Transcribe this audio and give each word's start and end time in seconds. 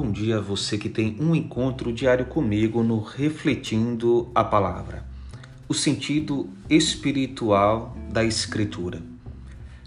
Bom 0.00 0.12
dia 0.12 0.36
a 0.36 0.40
você 0.40 0.78
que 0.78 0.88
tem 0.88 1.16
um 1.18 1.34
encontro 1.34 1.92
diário 1.92 2.24
comigo 2.24 2.84
no 2.84 3.00
Refletindo 3.00 4.30
a 4.32 4.44
Palavra. 4.44 5.02
O 5.68 5.74
sentido 5.74 6.48
espiritual 6.70 7.96
da 8.08 8.22
Escritura. 8.22 9.02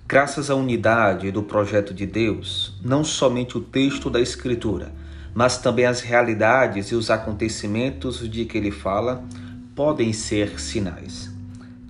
Graças 0.05 0.49
à 0.49 0.55
unidade 0.55 1.31
do 1.31 1.41
projeto 1.41 1.93
de 1.93 2.05
Deus, 2.05 2.77
não 2.83 3.05
somente 3.05 3.57
o 3.57 3.61
texto 3.61 4.09
da 4.09 4.19
Escritura, 4.19 4.91
mas 5.33 5.59
também 5.59 5.85
as 5.85 6.01
realidades 6.01 6.87
e 6.87 6.95
os 6.95 7.09
acontecimentos 7.09 8.29
de 8.29 8.43
que 8.43 8.57
ele 8.57 8.69
fala 8.69 9.23
podem 9.73 10.11
ser 10.11 10.59
sinais. 10.59 11.31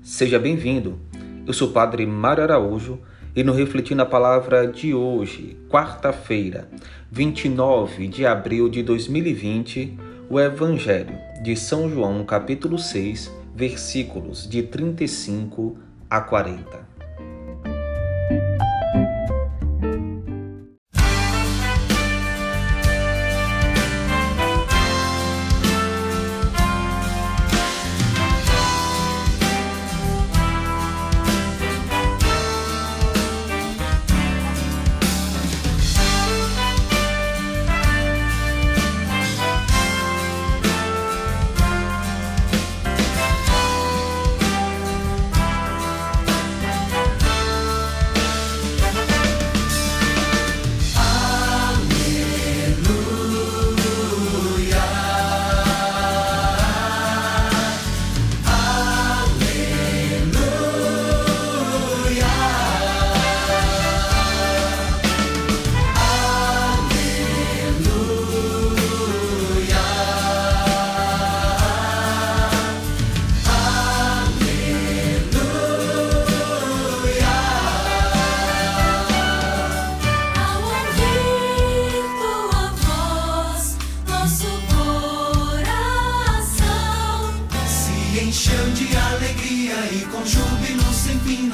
Seja 0.03 0.38
bem-vindo. 0.38 0.99
Eu 1.47 1.53
sou 1.53 1.69
o 1.69 1.71
Padre 1.71 2.05
Mário 2.05 2.43
Araújo 2.43 2.99
e 3.36 3.43
no 3.43 3.54
Refletindo 3.54 4.02
a 4.02 4.05
Palavra 4.05 4.68
de 4.68 4.93
hoje, 4.93 5.57
quarta-feira, 5.70 6.67
29 7.09 8.08
de 8.08 8.26
abril 8.26 8.67
de 8.67 8.84
2020, 8.84 9.98
o 10.30 10.39
Evangelho 10.39 11.17
de 11.41 11.55
São 11.55 11.89
João, 11.89 12.25
capítulo 12.25 12.77
6, 12.77 13.31
versículos 13.55 14.48
de 14.49 14.63
35 14.63 15.77
a 16.09 16.20
40. 16.20 16.91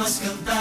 Nós 0.07 0.19
cantaremos 0.19 0.56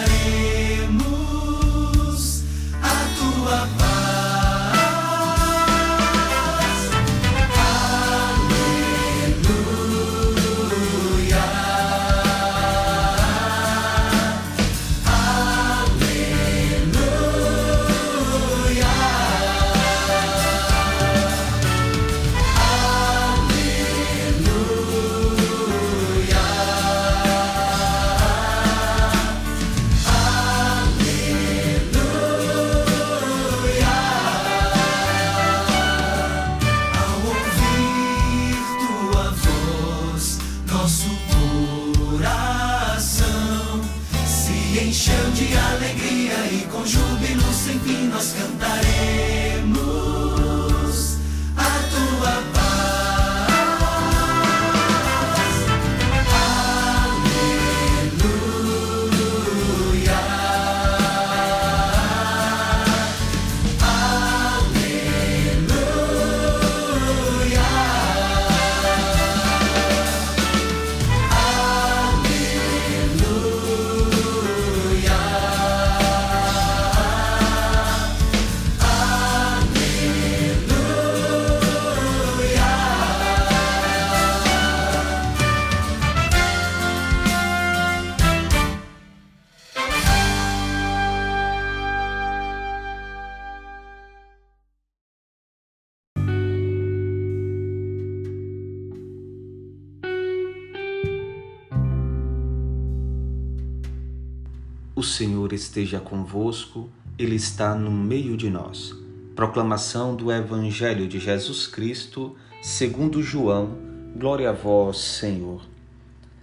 O 104.97 105.03
Senhor 105.03 105.53
esteja 105.53 106.01
convosco, 106.01 106.89
Ele 107.19 107.35
está 107.35 107.75
no 107.75 107.91
meio 107.91 108.35
de 108.35 108.49
nós. 108.49 108.95
Proclamação 109.35 110.17
do 110.17 110.33
Evangelho 110.33 111.07
de 111.07 111.19
Jesus 111.19 111.67
Cristo, 111.67 112.35
segundo 112.63 113.23
João. 113.23 113.77
Glória 114.17 114.49
a 114.49 114.53
vós, 114.55 114.97
Senhor. 114.97 115.61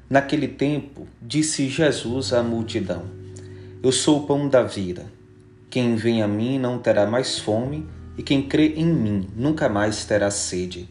Naquele 0.07 0.47
tempo, 0.47 1.07
disse 1.19 1.67
Jesus 1.67 2.31
à 2.31 2.43
multidão: 2.43 3.05
Eu 3.81 3.91
sou 3.91 4.19
o 4.19 4.27
pão 4.27 4.47
da 4.47 4.61
vida. 4.61 5.11
Quem 5.67 5.95
vem 5.95 6.21
a 6.21 6.27
mim 6.27 6.59
não 6.59 6.77
terá 6.77 7.07
mais 7.07 7.39
fome, 7.39 7.87
e 8.15 8.21
quem 8.21 8.43
crê 8.43 8.75
em 8.75 8.85
mim 8.85 9.29
nunca 9.35 9.67
mais 9.67 10.05
terá 10.05 10.29
sede. 10.29 10.87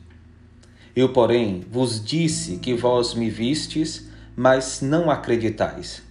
Eu, 0.97 1.11
porém, 1.11 1.65
vos 1.71 2.05
disse 2.05 2.57
que 2.57 2.75
vós 2.75 3.15
me 3.15 3.31
vistes, 3.31 4.09
mas 4.35 4.83
não 4.83 5.09
acreditais. 5.09 6.11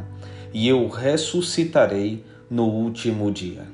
e 0.53 0.67
eu 0.67 0.87
ressuscitarei 0.87 2.23
no 2.49 2.65
último 2.65 3.31
dia. 3.31 3.65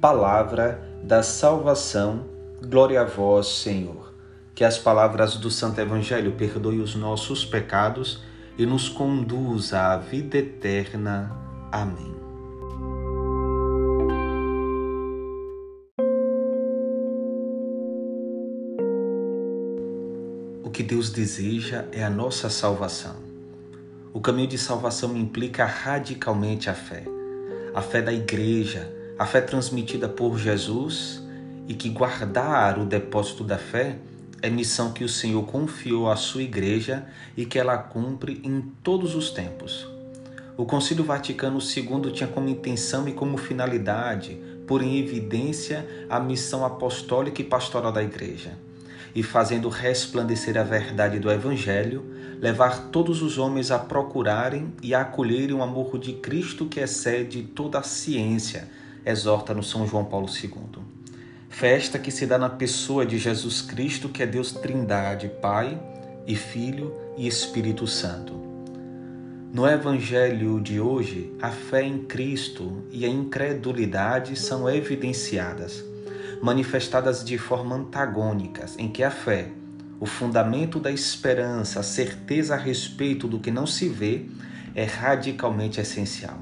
Palavra 0.00 0.80
da 1.02 1.22
salvação, 1.22 2.24
glória 2.62 3.00
a 3.00 3.04
vós, 3.04 3.48
Senhor. 3.48 4.14
Que 4.54 4.64
as 4.64 4.78
palavras 4.78 5.36
do 5.36 5.50
Santo 5.50 5.80
Evangelho 5.80 6.32
perdoem 6.32 6.80
os 6.80 6.94
nossos 6.94 7.44
pecados 7.44 8.22
e 8.56 8.66
nos 8.66 8.88
conduza 8.88 9.80
à 9.80 9.96
vida 9.96 10.38
eterna. 10.38 11.32
Amém. 11.70 12.16
O 20.64 20.70
que 20.70 20.82
Deus 20.82 21.10
deseja 21.10 21.84
é 21.92 22.04
a 22.04 22.10
nossa 22.10 22.50
salvação 22.50 23.27
o 24.18 24.20
caminho 24.20 24.48
de 24.48 24.58
salvação 24.58 25.16
implica 25.16 25.64
radicalmente 25.64 26.68
a 26.68 26.74
fé. 26.74 27.04
A 27.72 27.80
fé 27.80 28.02
da 28.02 28.12
igreja, 28.12 28.92
a 29.16 29.24
fé 29.24 29.40
transmitida 29.40 30.08
por 30.08 30.36
Jesus 30.36 31.22
e 31.68 31.74
que 31.74 31.88
guardar 31.88 32.80
o 32.80 32.84
depósito 32.84 33.44
da 33.44 33.56
fé 33.56 33.96
é 34.42 34.50
missão 34.50 34.90
que 34.92 35.04
o 35.04 35.08
Senhor 35.08 35.46
confiou 35.46 36.10
à 36.10 36.16
sua 36.16 36.42
igreja 36.42 37.06
e 37.36 37.46
que 37.46 37.60
ela 37.60 37.78
cumpre 37.78 38.40
em 38.42 38.60
todos 38.82 39.14
os 39.14 39.30
tempos. 39.30 39.86
O 40.56 40.64
Concílio 40.64 41.04
Vaticano 41.04 41.60
II 41.60 42.10
tinha 42.10 42.28
como 42.28 42.48
intenção 42.48 43.08
e 43.08 43.12
como 43.12 43.38
finalidade 43.38 44.36
pôr 44.66 44.82
em 44.82 44.98
evidência 44.98 45.86
a 46.10 46.18
missão 46.18 46.64
apostólica 46.64 47.40
e 47.40 47.44
pastoral 47.44 47.92
da 47.92 48.02
igreja 48.02 48.66
e 49.14 49.22
fazendo 49.22 49.68
resplandecer 49.68 50.56
a 50.56 50.62
verdade 50.62 51.18
do 51.18 51.30
Evangelho, 51.30 52.04
levar 52.40 52.88
todos 52.90 53.22
os 53.22 53.38
homens 53.38 53.70
a 53.70 53.78
procurarem 53.78 54.72
e 54.82 54.94
a 54.94 55.00
acolherem 55.00 55.54
o 55.54 55.62
amor 55.62 55.98
de 55.98 56.12
Cristo 56.14 56.66
que 56.66 56.80
excede 56.80 57.42
toda 57.42 57.78
a 57.78 57.82
ciência, 57.82 58.68
exorta 59.04 59.54
no 59.54 59.62
São 59.62 59.86
João 59.86 60.04
Paulo 60.04 60.28
II. 60.28 60.82
Festa 61.48 61.98
que 61.98 62.10
se 62.10 62.26
dá 62.26 62.38
na 62.38 62.50
pessoa 62.50 63.04
de 63.04 63.18
Jesus 63.18 63.62
Cristo, 63.62 64.08
que 64.08 64.22
é 64.22 64.26
Deus 64.26 64.52
Trindade, 64.52 65.30
Pai 65.40 65.80
e 66.26 66.36
Filho 66.36 66.94
e 67.16 67.26
Espírito 67.26 67.86
Santo. 67.86 68.34
No 69.52 69.66
Evangelho 69.66 70.60
de 70.60 70.78
hoje, 70.78 71.32
a 71.40 71.50
fé 71.50 71.82
em 71.82 72.04
Cristo 72.04 72.84
e 72.90 73.06
a 73.06 73.08
incredulidade 73.08 74.36
são 74.36 74.68
evidenciadas 74.68 75.82
manifestadas 76.42 77.24
de 77.24 77.36
forma 77.36 77.76
antagônicas, 77.76 78.76
em 78.78 78.88
que 78.88 79.02
a 79.02 79.10
fé, 79.10 79.50
o 80.00 80.06
fundamento 80.06 80.78
da 80.78 80.90
esperança, 80.90 81.80
a 81.80 81.82
certeza 81.82 82.54
a 82.54 82.58
respeito 82.58 83.26
do 83.26 83.40
que 83.40 83.50
não 83.50 83.66
se 83.66 83.88
vê, 83.88 84.26
é 84.74 84.84
radicalmente 84.84 85.80
essencial. 85.80 86.38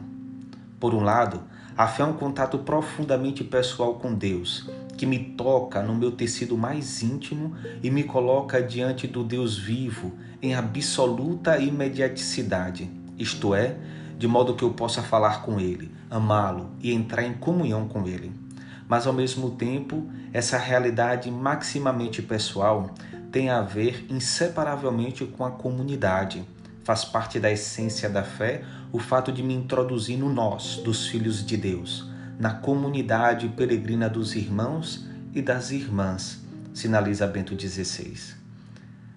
Por 0.78 0.94
um 0.94 1.02
lado, 1.02 1.42
a 1.76 1.86
fé 1.86 2.02
é 2.02 2.06
um 2.06 2.12
contato 2.12 2.58
profundamente 2.58 3.42
pessoal 3.42 3.94
com 3.94 4.14
Deus, 4.14 4.68
que 4.96 5.06
me 5.06 5.18
toca 5.18 5.82
no 5.82 5.94
meu 5.94 6.12
tecido 6.12 6.56
mais 6.56 7.02
íntimo 7.02 7.54
e 7.82 7.90
me 7.90 8.02
coloca 8.02 8.62
diante 8.62 9.06
do 9.06 9.24
Deus 9.24 9.56
vivo 9.58 10.12
em 10.42 10.54
absoluta 10.54 11.58
imediaticidade, 11.58 12.90
isto 13.18 13.54
é, 13.54 13.76
de 14.18 14.26
modo 14.26 14.54
que 14.54 14.62
eu 14.62 14.70
possa 14.70 15.02
falar 15.02 15.42
com 15.42 15.58
Ele, 15.58 15.90
amá-lo 16.10 16.70
e 16.80 16.92
entrar 16.92 17.24
em 17.24 17.34
comunhão 17.34 17.88
com 17.88 18.06
Ele 18.06 18.45
mas 18.88 19.06
ao 19.06 19.12
mesmo 19.12 19.50
tempo, 19.50 20.08
essa 20.32 20.56
realidade 20.56 21.30
maximamente 21.30 22.22
pessoal 22.22 22.94
tem 23.32 23.50
a 23.50 23.60
ver 23.60 24.06
inseparavelmente 24.08 25.24
com 25.26 25.44
a 25.44 25.50
comunidade. 25.50 26.44
Faz 26.84 27.04
parte 27.04 27.40
da 27.40 27.50
essência 27.50 28.08
da 28.08 28.22
fé 28.22 28.62
o 28.92 28.98
fato 28.98 29.32
de 29.32 29.42
me 29.42 29.54
introduzir 29.54 30.16
no 30.16 30.32
nós, 30.32 30.76
dos 30.84 31.08
filhos 31.08 31.44
de 31.44 31.56
Deus, 31.56 32.08
na 32.38 32.54
comunidade 32.54 33.48
peregrina 33.48 34.08
dos 34.08 34.34
irmãos 34.34 35.06
e 35.34 35.42
das 35.42 35.70
irmãs, 35.70 36.40
sinaliza 36.72 37.26
Bento 37.26 37.58
XVI. 37.60 38.36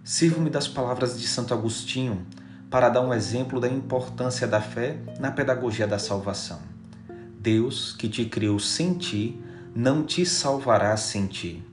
Sirvo-me 0.03 0.49
das 0.49 0.67
palavras 0.67 1.19
de 1.19 1.27
Santo 1.27 1.53
Agostinho 1.53 2.25
para 2.69 2.89
dar 2.89 3.01
um 3.01 3.13
exemplo 3.13 3.59
da 3.59 3.67
importância 3.67 4.47
da 4.47 4.59
fé 4.59 4.97
na 5.19 5.31
pedagogia 5.31 5.87
da 5.87 5.99
salvação. 5.99 6.59
Deus, 7.39 7.93
que 7.93 8.09
te 8.09 8.25
criou 8.25 8.59
sem 8.59 8.95
ti, 8.95 9.39
não 9.81 10.03
te 10.03 10.25
salvará 10.25 10.97
sem 10.97 11.25
ti. 11.25 11.63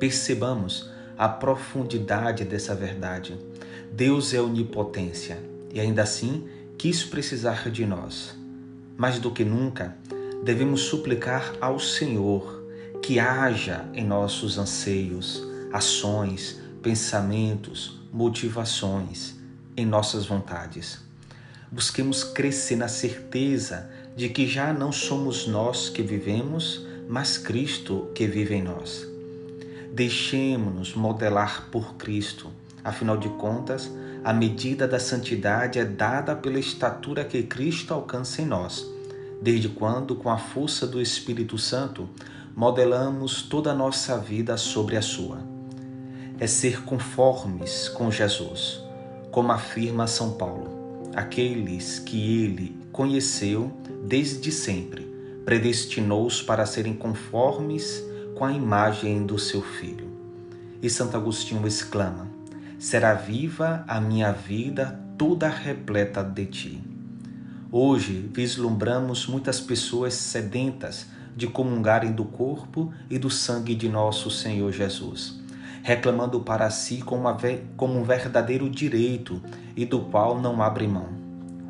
Percebamos 0.00 0.90
a 1.16 1.28
profundidade 1.28 2.44
dessa 2.44 2.74
verdade. 2.74 3.38
Deus 3.92 4.34
é 4.34 4.40
onipotência 4.40 5.38
e 5.72 5.78
ainda 5.78 6.02
assim 6.02 6.48
quis 6.76 7.04
precisar 7.04 7.70
de 7.70 7.86
nós. 7.86 8.36
Mais 8.96 9.20
do 9.20 9.30
que 9.30 9.44
nunca, 9.44 9.96
devemos 10.42 10.80
suplicar 10.80 11.52
ao 11.60 11.78
Senhor 11.78 12.64
que 13.00 13.20
haja 13.20 13.88
em 13.94 14.04
nossos 14.04 14.58
anseios, 14.58 15.46
ações, 15.72 16.60
pensamentos, 16.82 18.00
motivações, 18.12 19.36
em 19.76 19.86
nossas 19.86 20.26
vontades. 20.26 20.98
Busquemos 21.70 22.24
crescer 22.24 22.74
na 22.74 22.88
certeza 22.88 23.88
de 24.16 24.28
que 24.28 24.48
já 24.48 24.72
não 24.72 24.90
somos 24.90 25.46
nós 25.46 25.88
que 25.88 26.02
vivemos, 26.02 26.87
mas 27.08 27.38
Cristo 27.38 28.10
que 28.14 28.26
vive 28.26 28.54
em 28.54 28.62
nós. 28.62 29.08
Deixemos-nos 29.90 30.94
modelar 30.94 31.68
por 31.72 31.94
Cristo. 31.94 32.50
Afinal 32.84 33.16
de 33.16 33.30
contas, 33.30 33.90
a 34.22 34.32
medida 34.32 34.86
da 34.86 35.00
santidade 35.00 35.78
é 35.78 35.84
dada 35.86 36.36
pela 36.36 36.58
estatura 36.58 37.24
que 37.24 37.42
Cristo 37.42 37.94
alcança 37.94 38.42
em 38.42 38.44
nós, 38.44 38.86
desde 39.40 39.70
quando, 39.70 40.16
com 40.16 40.28
a 40.28 40.36
força 40.36 40.86
do 40.86 41.00
Espírito 41.00 41.56
Santo, 41.56 42.06
modelamos 42.54 43.40
toda 43.40 43.70
a 43.70 43.74
nossa 43.74 44.18
vida 44.18 44.58
sobre 44.58 44.96
a 44.96 45.02
sua. 45.02 45.38
É 46.38 46.46
ser 46.46 46.82
conformes 46.82 47.88
com 47.88 48.10
Jesus, 48.10 48.82
como 49.30 49.50
afirma 49.50 50.06
São 50.06 50.32
Paulo. 50.32 51.08
Aqueles 51.16 51.98
que 51.98 52.44
ele 52.44 52.76
conheceu 52.92 53.72
desde 54.04 54.52
sempre, 54.52 55.07
predestinou-os 55.48 56.42
para 56.42 56.66
serem 56.66 56.92
conformes 56.92 58.04
com 58.34 58.44
a 58.44 58.52
imagem 58.52 59.24
do 59.24 59.38
seu 59.38 59.62
Filho. 59.62 60.06
E 60.82 60.90
Santo 60.90 61.16
Agostinho 61.16 61.66
exclama: 61.66 62.28
Será 62.78 63.14
viva 63.14 63.82
a 63.88 63.98
minha 63.98 64.30
vida 64.30 65.00
toda 65.16 65.48
repleta 65.48 66.22
de 66.22 66.44
ti. 66.44 66.84
Hoje 67.72 68.28
vislumbramos 68.30 69.26
muitas 69.26 69.58
pessoas 69.58 70.12
sedentas 70.12 71.06
de 71.34 71.46
comungarem 71.46 72.12
do 72.12 72.26
corpo 72.26 72.92
e 73.08 73.18
do 73.18 73.30
sangue 73.30 73.74
de 73.74 73.88
nosso 73.88 74.30
Senhor 74.30 74.70
Jesus, 74.70 75.40
reclamando 75.82 76.40
para 76.40 76.68
si 76.68 76.98
como, 76.98 77.26
um 77.98 78.04
verdadeiro 78.04 78.68
direito 78.68 79.40
e 79.74 79.86
do 79.86 80.00
qual 80.00 80.38
não 80.38 80.60
abre 80.60 80.86
mão. 80.86 81.08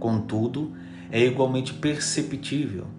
Contudo, 0.00 0.72
é 1.12 1.24
igualmente 1.24 1.72
perceptível 1.74 2.97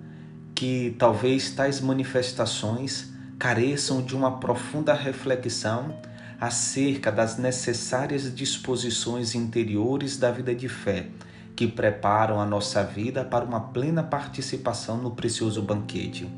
que 0.59 0.93
talvez 0.99 1.51
tais 1.51 1.79
manifestações 1.79 3.13
careçam 3.39 4.01
de 4.01 4.13
uma 4.13 4.41
profunda 4.41 4.93
reflexão 4.93 5.97
acerca 6.37 7.09
das 7.09 7.37
necessárias 7.37 8.35
disposições 8.35 9.35
interiores 9.35 10.17
da 10.17 10.29
vida 10.31 10.53
de 10.53 10.67
fé 10.67 11.07
que 11.55 11.65
preparam 11.65 12.41
a 12.41 12.45
nossa 12.45 12.83
vida 12.83 13.23
para 13.23 13.45
uma 13.45 13.61
plena 13.69 14.03
participação 14.03 14.97
no 14.97 15.11
precioso 15.11 15.61
banquete, 15.61 16.29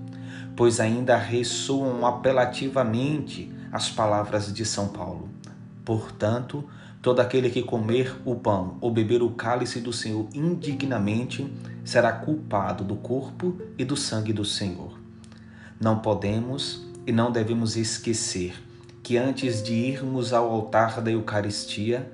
pois 0.55 0.79
ainda 0.79 1.17
ressoam 1.17 2.05
apelativamente 2.05 3.51
as 3.71 3.89
palavras 3.89 4.53
de 4.53 4.63
São 4.63 4.89
Paulo. 4.89 5.29
Portanto, 5.83 6.63
Todo 7.01 7.19
aquele 7.19 7.49
que 7.49 7.63
comer 7.63 8.15
o 8.23 8.35
pão 8.35 8.77
ou 8.79 8.91
beber 8.91 9.23
o 9.23 9.31
cálice 9.31 9.79
do 9.79 9.91
Senhor 9.91 10.27
indignamente 10.35 11.51
será 11.83 12.11
culpado 12.11 12.83
do 12.83 12.95
corpo 12.95 13.57
e 13.77 13.83
do 13.83 13.95
sangue 13.95 14.33
do 14.33 14.45
Senhor. 14.45 14.99
Não 15.79 15.99
podemos 15.99 16.85
e 17.05 17.11
não 17.11 17.31
devemos 17.31 17.75
esquecer 17.75 18.53
que 19.03 19.17
antes 19.17 19.63
de 19.63 19.73
irmos 19.73 20.31
ao 20.31 20.49
altar 20.49 21.01
da 21.01 21.11
Eucaristia, 21.11 22.09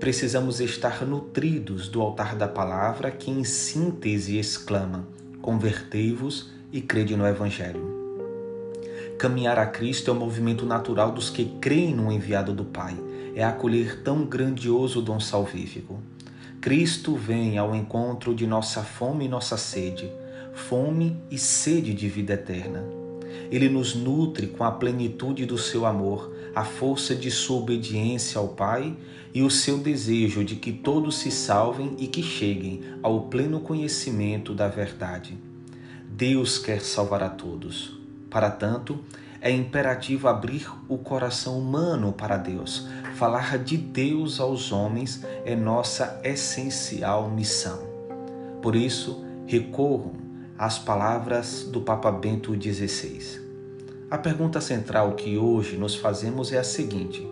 precisamos 0.00 0.60
estar 0.60 1.04
nutridos 1.06 1.88
do 1.88 2.00
altar 2.00 2.34
da 2.34 2.48
palavra 2.48 3.10
que, 3.10 3.30
em 3.30 3.44
síntese, 3.44 4.36
exclama: 4.36 5.06
Convertei-vos 5.40 6.50
e 6.72 6.80
crede 6.80 7.16
no 7.16 7.26
Evangelho. 7.26 7.94
Caminhar 9.18 9.58
a 9.58 9.66
Cristo 9.66 10.10
é 10.10 10.12
o 10.12 10.16
movimento 10.16 10.66
natural 10.66 11.10
dos 11.10 11.30
que 11.30 11.44
creem 11.60 11.94
no 11.94 12.12
enviado 12.12 12.52
do 12.52 12.64
Pai 12.64 12.96
é 13.34 13.44
acolher 13.44 14.02
tão 14.02 14.24
grandioso 14.24 15.00
dom 15.00 15.20
salvífico. 15.20 16.00
Cristo 16.66 17.14
vem 17.14 17.58
ao 17.58 17.76
encontro 17.76 18.34
de 18.34 18.44
nossa 18.44 18.82
fome 18.82 19.26
e 19.26 19.28
nossa 19.28 19.56
sede, 19.56 20.12
fome 20.52 21.16
e 21.30 21.38
sede 21.38 21.94
de 21.94 22.08
vida 22.08 22.32
eterna. 22.32 22.82
Ele 23.52 23.68
nos 23.68 23.94
nutre 23.94 24.48
com 24.48 24.64
a 24.64 24.72
plenitude 24.72 25.46
do 25.46 25.56
seu 25.56 25.86
amor, 25.86 26.34
a 26.52 26.64
força 26.64 27.14
de 27.14 27.30
sua 27.30 27.58
obediência 27.58 28.40
ao 28.40 28.48
Pai 28.48 28.96
e 29.32 29.44
o 29.44 29.48
seu 29.48 29.78
desejo 29.78 30.44
de 30.44 30.56
que 30.56 30.72
todos 30.72 31.18
se 31.18 31.30
salvem 31.30 31.94
e 32.00 32.08
que 32.08 32.20
cheguem 32.20 32.80
ao 33.00 33.28
pleno 33.28 33.60
conhecimento 33.60 34.52
da 34.52 34.66
verdade. 34.66 35.38
Deus 36.10 36.58
quer 36.58 36.80
salvar 36.80 37.22
a 37.22 37.28
todos. 37.28 37.96
Para 38.28 38.50
tanto, 38.50 38.98
é 39.40 39.52
imperativo 39.52 40.26
abrir 40.26 40.68
o 40.88 40.98
coração 40.98 41.56
humano 41.56 42.12
para 42.12 42.36
Deus. 42.36 42.88
Falar 43.16 43.56
de 43.56 43.78
Deus 43.78 44.38
aos 44.40 44.70
homens 44.70 45.24
é 45.42 45.56
nossa 45.56 46.20
essencial 46.22 47.30
missão. 47.30 47.78
Por 48.60 48.76
isso, 48.76 49.24
recorro 49.46 50.16
às 50.58 50.78
palavras 50.78 51.62
do 51.62 51.80
Papa 51.80 52.12
Bento 52.12 52.52
XVI. 52.52 53.40
A 54.10 54.18
pergunta 54.18 54.60
central 54.60 55.14
que 55.14 55.38
hoje 55.38 55.78
nos 55.78 55.94
fazemos 55.94 56.52
é 56.52 56.58
a 56.58 56.62
seguinte: 56.62 57.26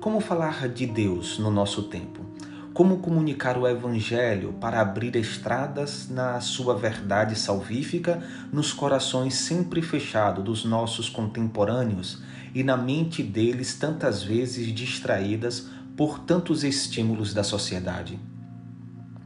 Como 0.00 0.18
falar 0.18 0.68
de 0.68 0.86
Deus 0.86 1.38
no 1.38 1.52
nosso 1.52 1.84
tempo? 1.84 2.26
Como 2.74 2.98
comunicar 2.98 3.56
o 3.56 3.68
Evangelho 3.68 4.54
para 4.60 4.80
abrir 4.80 5.14
estradas 5.14 6.08
na 6.10 6.40
sua 6.40 6.74
verdade 6.74 7.38
salvífica 7.38 8.20
nos 8.52 8.72
corações 8.72 9.34
sempre 9.34 9.82
fechados 9.82 10.42
dos 10.42 10.64
nossos 10.64 11.08
contemporâneos 11.08 12.20
e 12.54 12.62
na 12.62 12.76
mente 12.76 13.22
deles 13.22 13.74
tantas 13.78 14.22
vezes 14.22 14.72
distraídas 14.74 15.68
por 15.96 16.20
tantos 16.20 16.64
estímulos 16.64 17.34
da 17.34 17.42
sociedade? 17.42 18.18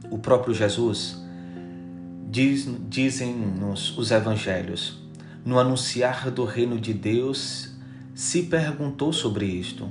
O 0.09 0.17
próprio 0.17 0.53
Jesus, 0.53 1.17
diz, 2.29 2.67
dizem-nos 2.89 3.97
os 3.97 4.11
Evangelhos, 4.11 5.01
no 5.45 5.59
anunciar 5.59 6.31
do 6.31 6.45
reino 6.45 6.79
de 6.79 6.93
Deus, 6.93 7.71
se 8.13 8.43
perguntou 8.43 9.11
sobre 9.11 9.45
isto. 9.45 9.89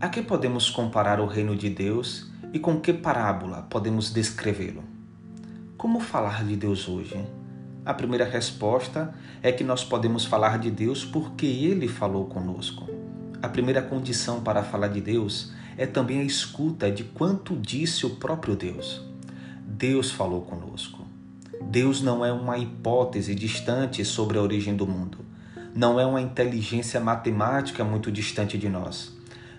A 0.00 0.08
que 0.08 0.22
podemos 0.22 0.70
comparar 0.70 1.20
o 1.20 1.26
reino 1.26 1.56
de 1.56 1.70
Deus 1.70 2.30
e 2.52 2.58
com 2.58 2.80
que 2.80 2.92
parábola 2.92 3.62
podemos 3.62 4.10
descrevê-lo? 4.12 4.84
Como 5.76 6.00
falar 6.00 6.44
de 6.44 6.56
Deus 6.56 6.88
hoje? 6.88 7.16
A 7.86 7.94
primeira 7.94 8.24
resposta 8.24 9.14
é 9.40 9.52
que 9.52 9.62
nós 9.62 9.84
podemos 9.84 10.24
falar 10.24 10.58
de 10.58 10.72
Deus 10.72 11.04
porque 11.04 11.46
Ele 11.46 11.86
falou 11.86 12.24
conosco. 12.24 12.90
A 13.40 13.48
primeira 13.48 13.80
condição 13.80 14.40
para 14.40 14.64
falar 14.64 14.88
de 14.88 15.00
Deus 15.00 15.52
é 15.78 15.86
também 15.86 16.18
a 16.18 16.24
escuta 16.24 16.90
de 16.90 17.04
quanto 17.04 17.54
disse 17.54 18.04
o 18.04 18.10
próprio 18.16 18.56
Deus. 18.56 19.04
Deus 19.64 20.10
falou 20.10 20.40
conosco. 20.40 21.06
Deus 21.62 22.02
não 22.02 22.24
é 22.24 22.32
uma 22.32 22.58
hipótese 22.58 23.36
distante 23.36 24.04
sobre 24.04 24.36
a 24.36 24.42
origem 24.42 24.74
do 24.74 24.84
mundo. 24.84 25.18
Não 25.72 26.00
é 26.00 26.04
uma 26.04 26.20
inteligência 26.20 26.98
matemática 26.98 27.84
muito 27.84 28.10
distante 28.10 28.58
de 28.58 28.68
nós. 28.68 29.15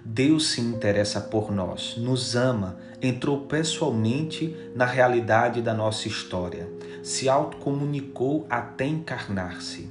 Deus 0.10 0.52
se 0.52 0.62
interessa 0.62 1.20
por 1.20 1.52
nós, 1.52 1.96
nos 1.98 2.34
ama, 2.34 2.78
entrou 3.02 3.42
pessoalmente 3.42 4.56
na 4.74 4.86
realidade 4.86 5.62
da 5.62 5.74
nossa 5.74 6.08
história, 6.08 6.68
se 7.04 7.28
autocomunicou 7.28 8.48
até 8.50 8.86
encarnar-se. 8.86 9.90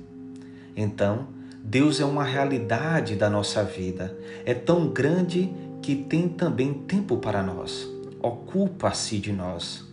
Então, 0.75 1.29
Deus 1.63 2.01
é 2.01 2.05
uma 2.05 2.25
realidade 2.25 3.15
da 3.15 3.29
nossa 3.29 3.63
vida, 3.63 4.17
é 4.47 4.55
tão 4.55 4.89
grande 4.89 5.53
que 5.83 5.95
tem 5.95 6.29
também 6.29 6.73
tempo 6.73 7.19
para 7.19 7.43
nós, 7.43 7.87
ocupa-se 8.19 9.19
de 9.19 9.33
nós. 9.33 9.85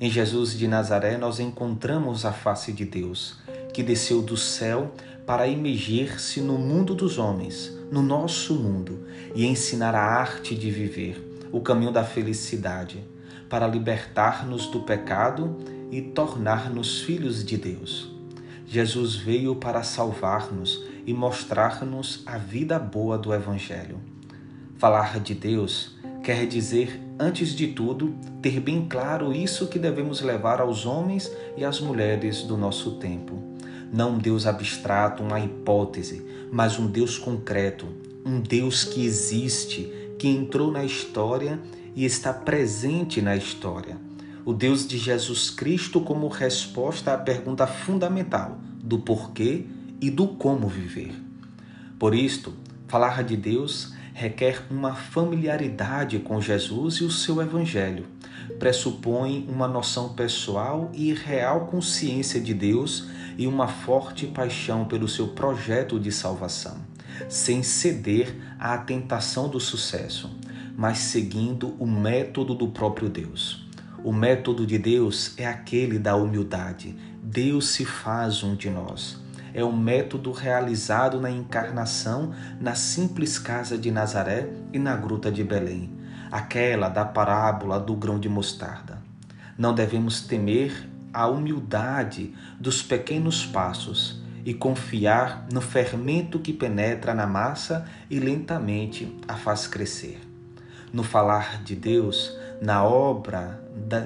Em 0.00 0.10
Jesus 0.10 0.58
de 0.58 0.66
Nazaré, 0.66 1.18
nós 1.18 1.38
encontramos 1.38 2.24
a 2.24 2.32
face 2.32 2.72
de 2.72 2.86
Deus, 2.86 3.36
que 3.74 3.82
desceu 3.82 4.22
do 4.22 4.38
céu 4.38 4.90
para 5.26 5.46
emergir-se 5.46 6.40
no 6.40 6.56
mundo 6.56 6.94
dos 6.94 7.18
homens 7.18 7.75
no 7.90 8.02
nosso 8.02 8.54
mundo 8.54 9.00
e 9.34 9.46
ensinar 9.46 9.94
a 9.94 10.02
arte 10.02 10.54
de 10.54 10.70
viver, 10.70 11.22
o 11.52 11.60
caminho 11.60 11.92
da 11.92 12.04
felicidade, 12.04 13.04
para 13.48 13.66
libertar-nos 13.66 14.66
do 14.66 14.80
pecado 14.80 15.56
e 15.90 16.02
tornar-nos 16.02 17.02
filhos 17.02 17.44
de 17.44 17.56
Deus. 17.56 18.10
Jesus 18.66 19.14
veio 19.14 19.54
para 19.54 19.82
salvar-nos 19.82 20.84
e 21.06 21.14
mostrar-nos 21.14 22.22
a 22.26 22.36
vida 22.36 22.78
boa 22.78 23.16
do 23.16 23.32
Evangelho. 23.32 24.00
Falar 24.76 25.20
de 25.20 25.34
Deus 25.34 25.94
quer 26.24 26.44
dizer, 26.46 27.00
antes 27.20 27.50
de 27.50 27.68
tudo, 27.68 28.16
ter 28.42 28.58
bem 28.58 28.86
claro 28.88 29.32
isso 29.32 29.68
que 29.68 29.78
devemos 29.78 30.20
levar 30.20 30.60
aos 30.60 30.84
homens 30.84 31.30
e 31.56 31.64
às 31.64 31.80
mulheres 31.80 32.42
do 32.42 32.56
nosso 32.56 32.96
tempo 32.96 33.55
não 33.96 34.12
um 34.12 34.18
Deus 34.18 34.46
abstrato, 34.46 35.22
uma 35.22 35.40
hipótese, 35.40 36.22
mas 36.52 36.78
um 36.78 36.86
Deus 36.86 37.16
concreto, 37.16 37.86
um 38.26 38.38
Deus 38.38 38.84
que 38.84 39.06
existe, 39.06 39.90
que 40.18 40.28
entrou 40.28 40.70
na 40.70 40.84
história 40.84 41.58
e 41.94 42.04
está 42.04 42.30
presente 42.30 43.22
na 43.22 43.34
história. 43.34 43.96
O 44.44 44.52
Deus 44.52 44.86
de 44.86 44.98
Jesus 44.98 45.48
Cristo 45.48 45.98
como 45.98 46.28
resposta 46.28 47.14
à 47.14 47.16
pergunta 47.16 47.66
fundamental 47.66 48.58
do 48.82 48.98
porquê 48.98 49.64
e 49.98 50.10
do 50.10 50.28
como 50.28 50.68
viver. 50.68 51.14
Por 51.98 52.14
isto, 52.14 52.52
falar 52.86 53.24
de 53.24 53.34
Deus 53.34 53.94
requer 54.12 54.62
uma 54.70 54.94
familiaridade 54.94 56.18
com 56.18 56.38
Jesus 56.38 56.96
e 56.96 57.04
o 57.04 57.10
seu 57.10 57.40
Evangelho. 57.40 58.04
Pressupõe 58.58 59.46
uma 59.48 59.66
noção 59.66 60.10
pessoal 60.10 60.90
e 60.92 61.14
real 61.14 61.66
consciência 61.66 62.38
de 62.38 62.52
Deus 62.52 63.15
e 63.36 63.46
uma 63.46 63.68
forte 63.68 64.26
paixão 64.26 64.84
pelo 64.84 65.08
seu 65.08 65.28
projeto 65.28 65.98
de 65.98 66.10
salvação, 66.10 66.76
sem 67.28 67.62
ceder 67.62 68.34
à 68.58 68.76
tentação 68.78 69.48
do 69.48 69.60
sucesso, 69.60 70.30
mas 70.76 70.98
seguindo 70.98 71.74
o 71.78 71.86
método 71.86 72.54
do 72.54 72.68
próprio 72.68 73.08
Deus. 73.08 73.66
O 74.04 74.12
método 74.12 74.66
de 74.66 74.78
Deus 74.78 75.34
é 75.36 75.46
aquele 75.46 75.98
da 75.98 76.14
humildade. 76.14 76.94
Deus 77.22 77.68
se 77.70 77.84
faz 77.84 78.42
um 78.42 78.54
de 78.54 78.70
nós. 78.70 79.18
É 79.52 79.64
um 79.64 79.76
método 79.76 80.30
realizado 80.32 81.20
na 81.20 81.30
encarnação 81.30 82.32
na 82.60 82.74
simples 82.74 83.38
casa 83.38 83.76
de 83.76 83.90
Nazaré 83.90 84.48
e 84.72 84.78
na 84.78 84.94
gruta 84.94 85.32
de 85.32 85.42
Belém, 85.42 85.90
aquela 86.30 86.88
da 86.88 87.04
parábola 87.04 87.80
do 87.80 87.96
grão 87.96 88.20
de 88.20 88.28
mostarda. 88.28 89.02
Não 89.58 89.74
devemos 89.74 90.20
temer 90.20 90.88
a 91.16 91.26
humildade 91.26 92.34
dos 92.60 92.82
pequenos 92.82 93.46
passos 93.46 94.20
e 94.44 94.52
confiar 94.52 95.46
no 95.50 95.62
fermento 95.62 96.38
que 96.38 96.52
penetra 96.52 97.14
na 97.14 97.26
massa 97.26 97.86
e 98.10 98.20
lentamente 98.20 99.16
a 99.26 99.34
faz 99.34 99.66
crescer. 99.66 100.20
No 100.92 101.02
falar 101.02 101.62
de 101.62 101.74
Deus, 101.74 102.36
na 102.60 102.84
obra 102.84 103.62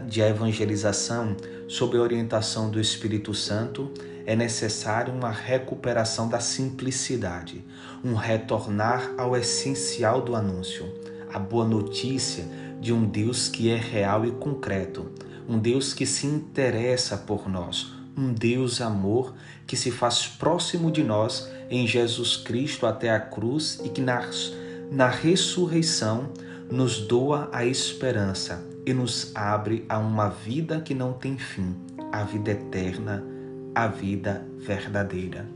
de 0.07 0.21
evangelização, 0.21 1.37
sob 1.67 1.99
a 1.99 2.01
orientação 2.01 2.71
do 2.71 2.81
Espírito 2.81 3.35
Santo, 3.35 3.93
é 4.25 4.37
necessário 4.37 5.13
uma 5.13 5.33
recuperação 5.33 6.29
da 6.29 6.39
simplicidade, 6.39 7.65
um 8.05 8.15
retornar 8.15 9.15
ao 9.19 9.37
essencial 9.37 10.23
do 10.23 10.37
anúncio, 10.37 10.87
a 11.33 11.41
boa 11.41 11.67
notícia 11.67 12.45
de 12.81 12.93
um 12.93 13.05
Deus 13.05 13.49
que 13.49 13.69
é 13.69 13.77
real 13.77 14.25
e 14.25 14.31
concreto, 14.31 15.11
um 15.51 15.59
Deus 15.59 15.93
que 15.93 16.07
se 16.07 16.29
interessa 16.29 17.17
por 17.17 17.49
nós, 17.49 17.93
um 18.17 18.33
Deus 18.33 18.81
amor 18.81 19.35
que 19.67 19.77
se 19.77 19.91
faz 19.91 20.25
próximo 20.25 20.93
de 20.93 21.03
nós 21.03 21.51
em 21.69 21.89
Jesus 21.89 22.37
Cristo 22.37 22.87
até 22.87 23.11
a 23.11 23.19
cruz 23.19 23.81
e 23.85 23.89
que 23.89 24.01
na, 24.01 24.31
na 24.93 25.09
ressurreição 25.09 26.33
nos 26.71 27.01
doa 27.01 27.49
a 27.53 27.67
esperança 27.67 28.65
e 28.87 28.95
nos 28.95 29.33
abre 29.35 29.85
a 29.89 29.99
uma 29.99 30.29
vida 30.29 30.81
que 30.81 30.95
não 30.95 31.15
tem 31.15 31.37
fim, 31.37 31.75
a 32.13 32.23
vida 32.23 32.53
eterna, 32.53 33.25
a 33.75 33.89
vida 33.89 34.47
verdadeira. 34.57 35.49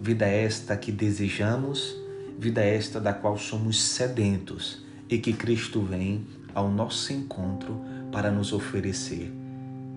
Vida 0.00 0.26
esta 0.26 0.76
que 0.76 0.92
desejamos, 0.92 1.96
vida 2.38 2.62
esta 2.62 3.00
da 3.00 3.12
qual 3.12 3.36
somos 3.36 3.82
sedentos 3.82 4.86
e 5.08 5.18
que 5.18 5.32
Cristo 5.32 5.82
vem 5.82 6.24
ao 6.54 6.70
nosso 6.70 7.12
encontro 7.12 7.80
para 8.12 8.30
nos 8.30 8.52
oferecer 8.52 9.39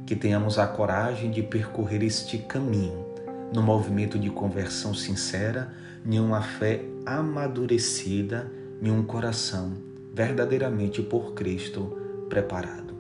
que 0.06 0.16
tenhamos 0.16 0.60
a 0.60 0.68
coragem 0.68 1.32
de 1.32 1.42
percorrer 1.42 2.04
este 2.04 2.38
caminho, 2.38 3.06
no 3.54 3.62
movimento 3.62 4.20
de 4.20 4.30
conversão 4.30 4.94
sincera, 4.94 5.74
em 6.06 6.20
uma 6.20 6.42
fé 6.42 6.84
amadurecida, 7.06 8.52
em 8.82 8.92
um 8.92 9.04
coração 9.04 9.74
verdadeiramente 10.14 11.02
por 11.02 11.34
Cristo 11.34 11.98
preparado. 12.30 12.94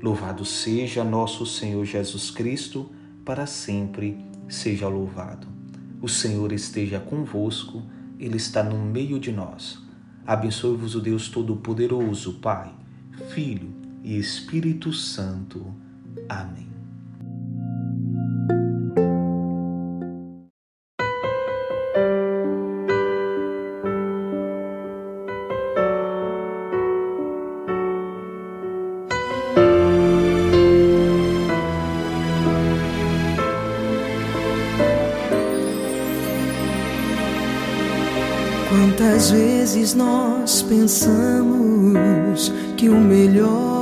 Louvado 0.00 0.44
seja 0.44 1.02
nosso 1.02 1.44
Senhor 1.44 1.84
Jesus 1.84 2.30
Cristo, 2.30 2.90
para 3.24 3.46
sempre 3.46 4.16
seja 4.48 4.86
louvado. 4.88 5.46
O 6.00 6.08
Senhor 6.08 6.52
esteja 6.52 7.00
convosco, 7.00 7.82
Ele 8.20 8.36
está 8.36 8.62
no 8.62 8.78
meio 8.78 9.18
de 9.18 9.32
nós. 9.32 9.78
Abençoe-vos 10.24 10.94
o 10.94 11.00
Deus 11.00 11.28
Todo-Poderoso, 11.28 12.34
Pai, 12.34 12.72
Filho 13.30 13.70
e 14.04 14.16
Espírito 14.16 14.92
Santo. 14.92 15.74
Amém. 16.28 16.68
Quantas 38.68 39.30
vezes 39.30 39.94
nós 39.94 40.62
pensamos 40.62 42.52
que 42.76 42.88
o 42.88 43.00
melhor 43.00 43.77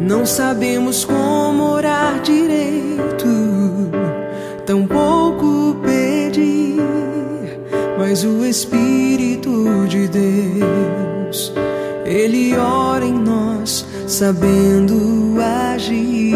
Não 0.00 0.24
sabemos 0.24 1.04
como 1.04 1.74
orar 1.74 2.22
direito, 2.22 3.90
tampouco 4.64 5.76
pedir, 5.82 6.80
mas 7.98 8.24
o 8.24 8.46
Espírito 8.46 9.86
de 9.88 10.08
Deus, 10.08 11.52
Ele 12.06 12.56
ora 12.56 13.04
em 13.04 13.12
nós, 13.12 13.84
sabendo 14.06 15.36
agir. 15.68 16.34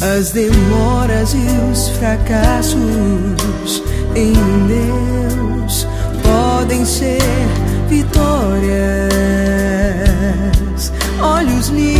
As 0.00 0.30
demoras 0.30 1.34
e 1.34 1.70
os 1.70 1.90
fracassos 1.90 3.82
em 4.16 4.32
Deus 4.66 5.86
podem 6.22 6.82
ser 6.86 7.20
vitórias. 7.90 9.49
Olhe 11.22 11.52
os 11.54 11.68
lírios, 11.68 11.99